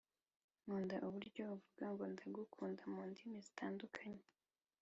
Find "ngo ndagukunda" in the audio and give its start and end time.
1.93-2.83